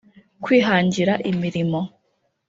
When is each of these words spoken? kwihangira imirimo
kwihangira 0.43 1.13
imirimo 1.31 1.79